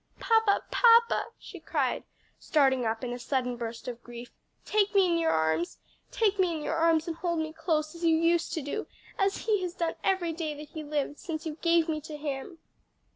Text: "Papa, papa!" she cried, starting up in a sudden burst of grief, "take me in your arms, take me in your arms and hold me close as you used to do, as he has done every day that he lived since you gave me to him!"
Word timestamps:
"Papa, 0.19 0.63
papa!" 0.71 1.25
she 1.37 1.59
cried, 1.59 2.03
starting 2.39 2.87
up 2.87 3.03
in 3.03 3.13
a 3.13 3.19
sudden 3.19 3.55
burst 3.55 3.87
of 3.87 4.01
grief, 4.01 4.31
"take 4.65 4.95
me 4.95 5.05
in 5.05 5.15
your 5.15 5.29
arms, 5.29 5.77
take 6.09 6.39
me 6.39 6.55
in 6.55 6.63
your 6.63 6.73
arms 6.73 7.07
and 7.07 7.17
hold 7.17 7.37
me 7.37 7.53
close 7.53 7.93
as 7.93 8.03
you 8.03 8.17
used 8.17 8.51
to 8.53 8.63
do, 8.63 8.87
as 9.19 9.45
he 9.45 9.61
has 9.61 9.75
done 9.75 9.93
every 10.03 10.33
day 10.33 10.55
that 10.55 10.69
he 10.69 10.83
lived 10.83 11.19
since 11.19 11.45
you 11.45 11.53
gave 11.57 11.87
me 11.87 12.01
to 12.01 12.17
him!" 12.17 12.57